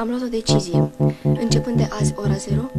Am 0.00 0.08
luat 0.08 0.22
o 0.22 0.26
decizie. 0.30 0.90
Începând 1.22 1.76
de 1.76 1.88
azi, 2.00 2.12
ora 2.16 2.34
0, 2.34 2.70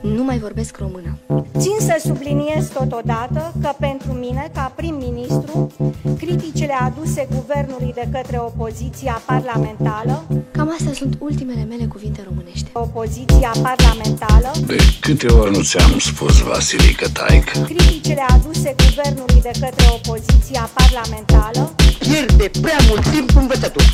nu 0.00 0.24
mai 0.24 0.38
vorbesc 0.38 0.76
română. 0.78 1.18
Țin 1.58 1.76
să 1.78 2.02
subliniez 2.04 2.68
totodată 2.68 3.52
că 3.62 3.70
pentru 3.78 4.12
mine, 4.12 4.50
ca 4.54 4.72
prim-ministru, 4.76 5.72
criticile 6.18 6.72
aduse 6.72 7.28
guvernului 7.34 7.92
de 7.94 8.08
către 8.12 8.38
opoziția 8.38 9.22
parlamentară, 9.26 10.24
Cam 10.50 10.70
astea 10.78 10.92
sunt 10.92 11.16
ultimele 11.18 11.64
mele 11.68 11.84
cuvinte 11.84 12.20
românești. 12.28 12.70
opoziția 12.72 13.52
parlamentară, 13.62 14.50
De 14.66 14.76
câte 15.00 15.26
ori 15.26 15.50
nu 15.56 15.62
ți-am 15.62 15.98
spus, 15.98 16.40
Vasilică 16.40 17.08
Taică? 17.08 17.58
criticile 17.60 18.24
aduse 18.28 18.74
guvernului 18.86 19.40
de 19.42 19.50
către 19.60 19.86
opoziția 19.98 20.70
parlamentară, 20.74 21.74
pierde 21.98 22.50
prea 22.60 22.78
mult 22.88 23.02
timp 23.10 23.30
învățător. 23.36 23.84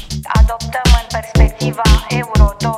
adoptăm 0.41 0.89
în 1.01 1.07
perspectiva 1.19 1.83
Euro 2.09 2.46
2020, 2.59 2.71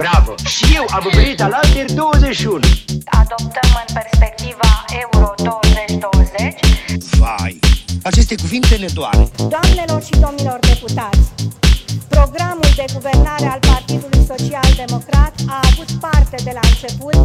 Bravo! 0.00 0.34
Și 0.46 0.64
eu 0.74 0.86
am 0.90 1.10
venit 1.12 1.40
al 1.40 1.52
alter 1.52 1.92
21. 1.92 2.60
adoptăm 3.04 3.70
în 3.86 3.94
perspectiva 3.94 4.84
Euro 5.00 5.34
2020, 5.36 6.54
Vai, 7.18 7.58
aceste 8.02 8.34
cuvinte 8.34 8.76
ne 8.76 8.86
doare. 8.94 9.28
Doamnelor 9.36 10.02
și 10.02 10.10
domnilor 10.10 10.58
deputați, 10.60 11.32
programul 12.16 12.70
de 12.80 12.86
guvernare 12.96 13.46
al 13.54 13.60
Partidului 13.72 14.22
Social 14.32 14.68
Democrat 14.84 15.34
a 15.56 15.58
avut 15.70 15.90
parte 16.06 16.36
de 16.46 16.52
la 16.58 16.64
început 16.72 17.16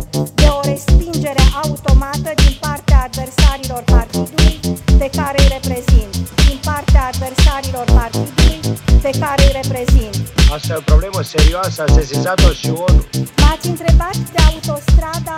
de 0.42 0.48
o 0.58 0.60
respingere 0.72 1.44
automată 1.64 2.30
din 2.44 2.56
partea 2.66 3.00
adversarilor 3.08 3.82
partidului 3.96 4.54
pe 5.02 5.08
care 5.18 5.38
îi 5.44 5.50
reprezint, 5.58 6.14
din 6.48 6.60
partea 6.70 7.04
adversarilor 7.14 7.86
partidului 8.00 8.58
pe 9.06 9.12
care 9.22 9.42
îi 9.48 9.54
reprezint. 9.62 10.16
Asta 10.56 10.74
e 10.74 10.78
o 10.84 10.90
problemă 10.92 11.22
serioasă, 11.36 11.80
a 11.88 11.94
sesizat-o 12.00 12.52
și 12.60 12.70
ONU. 12.88 13.02
M-ați 13.42 13.68
întrebat 13.74 14.18
de 14.34 14.40
autostrada 14.50 15.36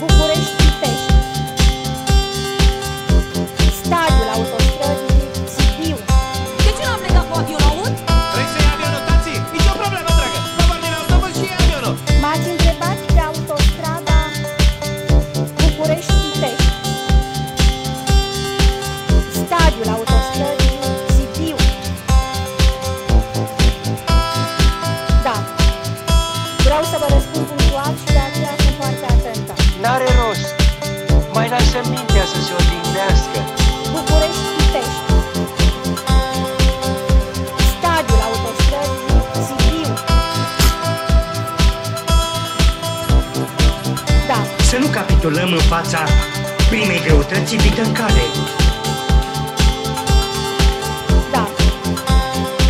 București-Pitești. 0.00 1.15
Să 32.32 32.38
se 32.46 32.52
odihnească. 32.60 33.38
București-Pitești. 33.94 35.00
Stadiul 37.72 38.22
autostrăzii 38.28 39.14
Sibiu. 39.44 39.92
Da. 44.30 44.38
Să 44.70 44.76
nu 44.82 44.86
capitulăm 44.98 45.50
în 45.52 45.64
fața 45.74 46.00
primei 46.70 47.00
greutăți 47.06 47.54
invită 47.54 47.82
în 47.82 47.92
cale. 47.92 48.24
Da. 51.34 51.44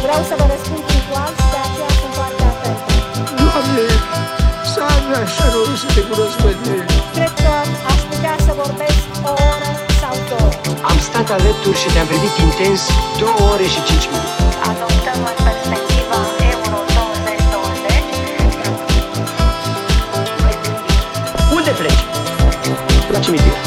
Vreau 0.05 0.23
să 0.29 0.35
vă 0.39 0.45
răspund 0.53 0.83
punctual 0.91 1.33
și 1.41 1.47
de 1.53 1.59
aceea 1.67 1.91
sunt 2.01 2.13
foarte 2.19 2.43
atentă. 2.53 2.93
Doamne, 3.41 3.87
să 4.73 4.81
am 4.95 5.05
așa 5.23 5.47
rolul 5.55 5.77
să 5.83 5.89
te 5.95 6.03
cunosc 6.09 6.37
pe 6.45 6.53
tine. 6.63 6.85
Cred 7.17 7.33
că 7.45 7.53
aș 7.91 8.01
putea 8.11 8.37
să 8.47 8.53
vorbesc 8.63 8.95
o 9.31 9.33
oră 9.53 9.70
sau 10.01 10.14
două. 10.31 10.51
Am 10.91 10.98
stat 11.09 11.29
alături 11.37 11.79
și 11.83 11.89
te-am 11.92 12.07
privit 12.13 12.35
intens 12.47 12.81
două 13.20 13.41
ore 13.53 13.67
și 13.75 13.81
cinci 13.89 14.07
minute. 14.13 14.42
Adoptăm 14.70 15.20
în 15.31 15.39
perspectiva 15.48 16.20
Euro 16.55 16.79
2020 16.98 17.97
Unde 21.57 21.73
pleci? 21.81 22.03
La 23.13 23.19
cimitir. 23.25 23.66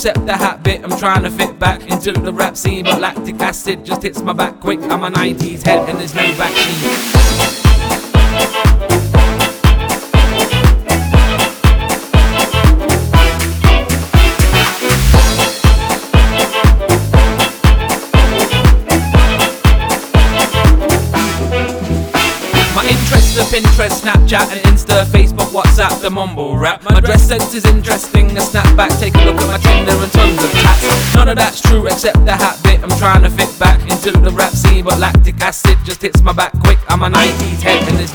Except 0.00 0.24
the 0.24 0.34
hat 0.34 0.62
bit. 0.62 0.82
I'm 0.82 0.98
trying 0.98 1.24
to 1.24 1.30
fit 1.30 1.58
back 1.58 1.82
into 1.90 2.12
the 2.12 2.32
rap 2.32 2.56
scene, 2.56 2.84
but 2.84 3.02
lactic 3.02 3.38
acid 3.38 3.84
just 3.84 4.02
hits 4.02 4.22
my 4.22 4.32
back 4.32 4.58
quick. 4.58 4.80
I'm 4.80 5.04
a 5.04 5.10
90s 5.10 5.62
head 5.62 5.90
and 5.90 5.98
there's 5.98 6.14
no 6.14 6.22
vaccine. 6.32 7.20
Pinterest, 23.50 24.02
Snapchat, 24.02 24.46
and 24.52 24.60
Insta, 24.66 25.04
Facebook, 25.06 25.50
WhatsApp, 25.50 26.00
the 26.00 26.08
mumble 26.08 26.56
rap. 26.56 26.84
My 26.84 27.00
dress 27.00 27.26
sense 27.26 27.52
is 27.52 27.64
interesting. 27.64 28.30
A 28.36 28.40
snapback, 28.40 28.96
take 29.00 29.09
of 31.30 31.36
that's 31.36 31.60
true 31.60 31.86
except 31.86 32.24
the 32.24 32.32
hat 32.32 32.58
bit. 32.62 32.82
I'm 32.82 32.90
trying 32.98 33.22
to 33.22 33.30
fit 33.30 33.50
back 33.58 33.80
into 33.82 34.10
the 34.12 34.30
rap 34.30 34.52
scene, 34.52 34.84
but 34.84 34.98
lactic 34.98 35.40
acid 35.40 35.78
just 35.84 36.02
hits 36.02 36.22
my 36.22 36.32
back 36.32 36.52
quick. 36.60 36.78
I'm 36.88 37.02
a 37.02 37.08
90s 37.08 37.62
head 37.62 37.88
and 37.88 37.98
there's 37.98 38.12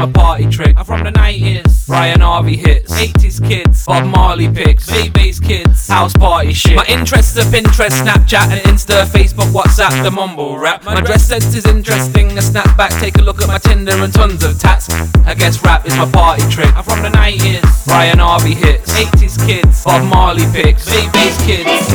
guess 0.00 0.14
rap 0.14 0.14
is 0.14 0.14
my 0.14 0.22
party 0.22 0.46
trick. 0.46 0.76
I'm 0.76 0.84
from 0.84 1.04
the 1.04 1.10
90s. 1.10 1.86
Brian 1.86 2.20
Harvey 2.20 2.56
hits. 2.56 2.92
80s 2.92 3.46
kids. 3.46 3.84
Bob 3.86 4.06
Marley 4.06 4.48
picks. 4.48 4.88
V-Bass 4.88 5.40
kids. 5.40 5.88
House 5.88 6.12
party 6.14 6.52
shit. 6.52 6.76
My 6.76 6.84
interests 6.86 7.36
are 7.38 7.50
Pinterest, 7.50 8.00
Snapchat, 8.02 8.50
and 8.50 8.60
Insta, 8.62 9.04
Facebook, 9.04 9.50
WhatsApp, 9.52 10.02
the 10.02 10.10
mumble 10.10 10.58
rap. 10.58 10.84
My 10.84 11.00
dress 11.00 11.26
sense 11.26 11.54
is 11.54 11.66
interesting. 11.66 12.30
A 12.32 12.40
snapback, 12.40 12.98
take 13.00 13.18
a 13.18 13.22
look 13.22 13.42
at 13.42 13.48
my 13.48 13.58
Tinder 13.58 13.92
and 13.92 14.12
tons 14.12 14.44
of 14.44 14.58
tats. 14.58 14.90
I 15.26 15.34
guess 15.34 15.62
rap 15.64 15.86
is 15.86 15.96
my 15.96 16.10
party 16.10 16.42
trick. 16.50 16.74
I'm 16.74 16.84
from 16.84 17.02
the 17.02 17.10
90s. 17.10 17.86
Brian 17.86 18.18
Harvey 18.18 18.54
hits. 18.54 18.92
80s 18.92 19.46
kids. 19.46 19.84
Bob 19.84 20.04
Marley 20.08 20.44
picks. 20.52 20.88
V-Bass 20.88 21.44
kids. 21.44 21.88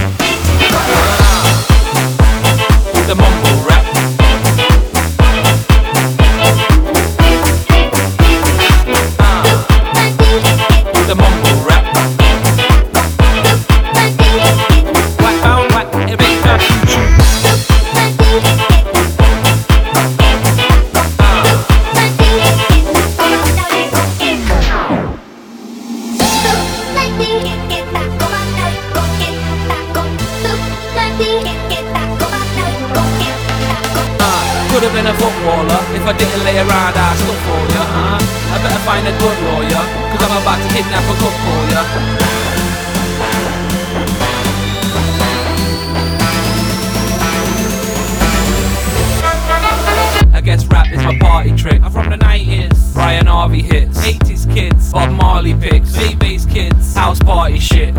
The 3.08 3.16
mumble 3.16 3.70
rap. 3.70 3.75
I'm 40.36 40.42
about 40.42 40.62
to 40.62 40.76
kidnap 40.76 41.04
a 41.06 41.16
cook 41.18 41.32
for 41.32 41.60
ya. 41.72 41.82
I 50.34 50.42
guess 50.44 50.66
rap 50.66 50.92
is 50.92 50.98
my 50.98 51.18
party 51.20 51.56
trick. 51.56 51.82
I'm 51.82 51.90
from 51.90 52.10
the 52.10 52.18
90s. 52.18 52.94
Brian 52.94 53.28
Harvey 53.28 53.62
hits. 53.62 53.98
80s 54.00 54.54
kids. 54.54 54.92
Bob 54.92 55.14
Marley 55.14 55.54
picks. 55.54 55.96
V-Bass 55.96 56.46
kids. 56.46 56.94
House 56.96 57.20
party 57.20 57.58
shit. 57.58 57.96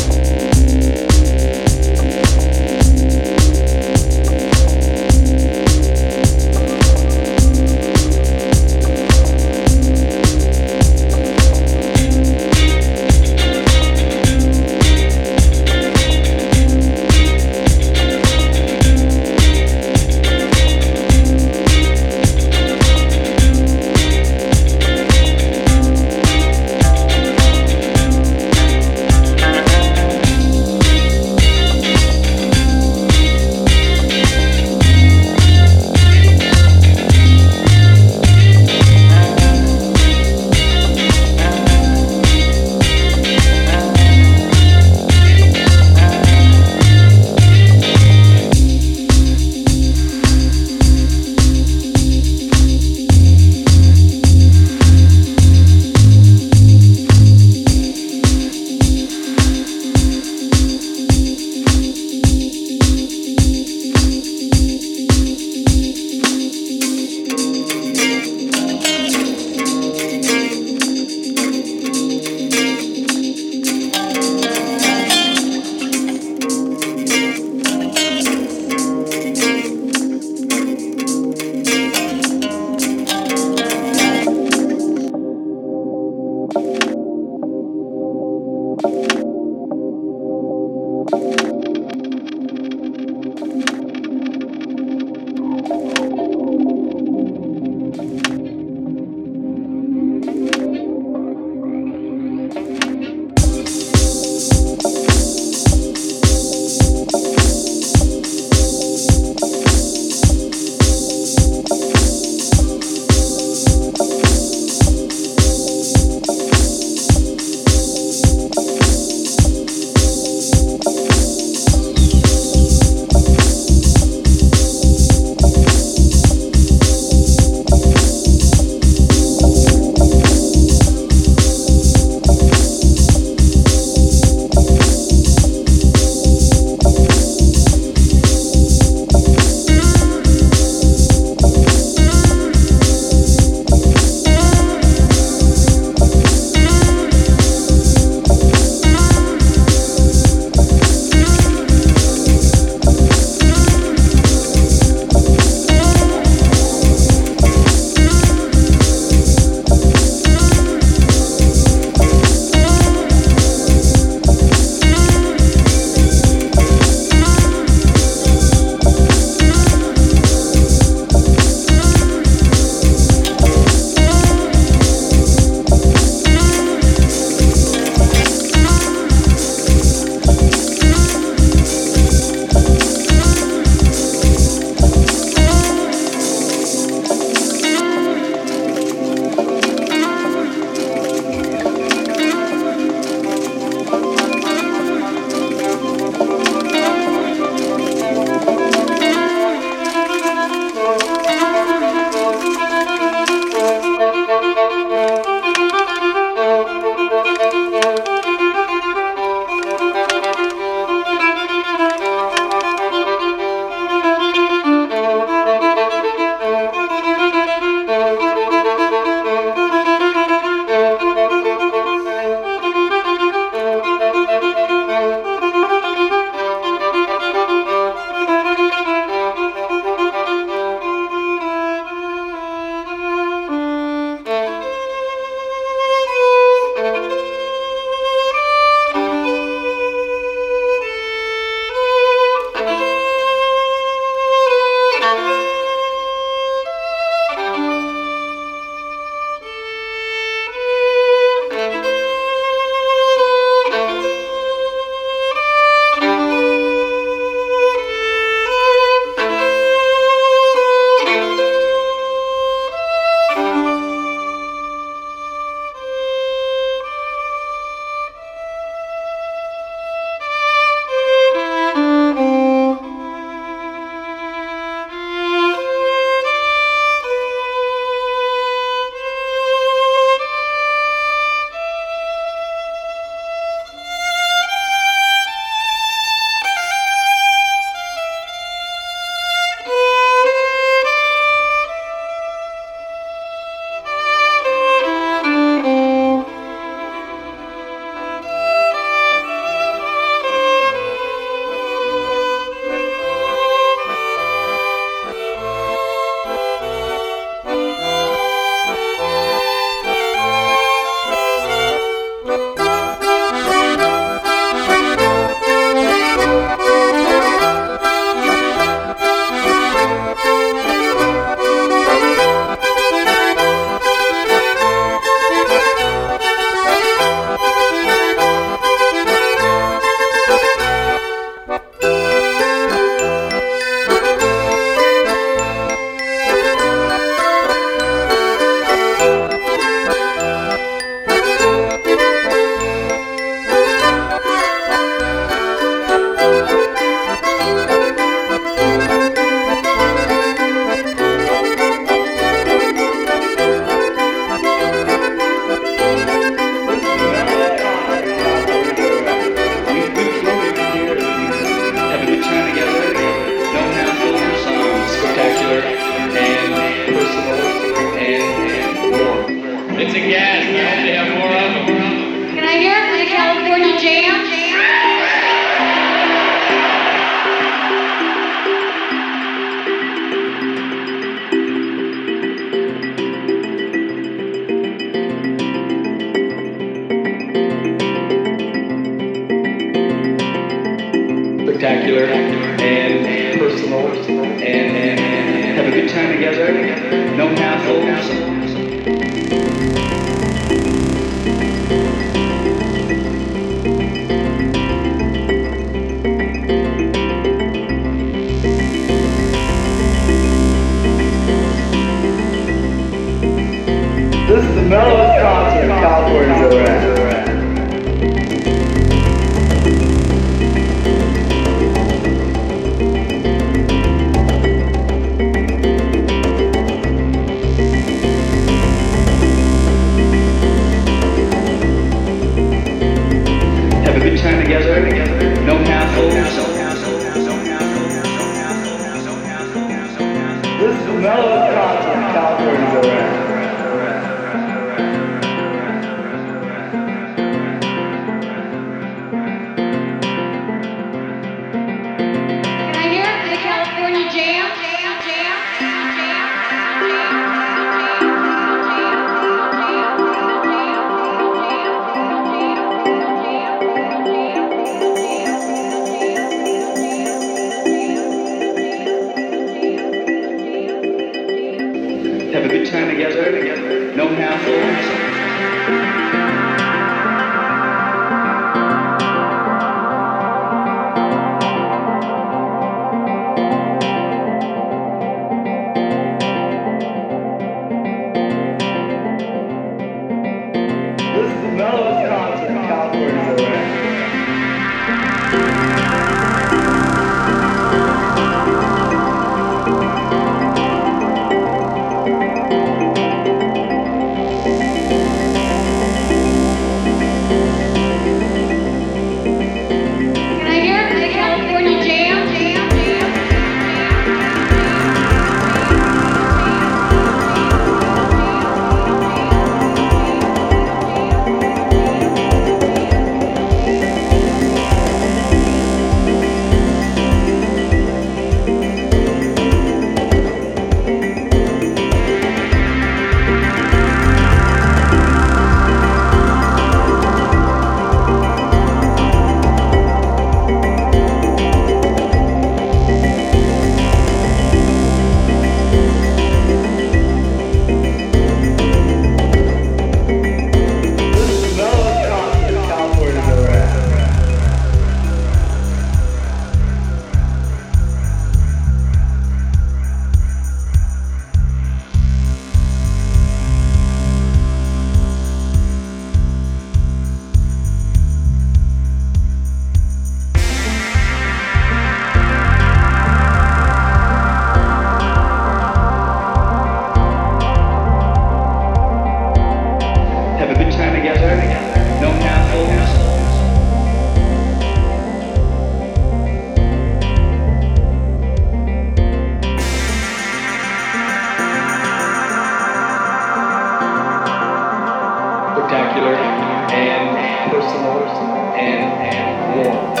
and, 598.61 599.01
and 599.01 599.67
one. 599.67 600.00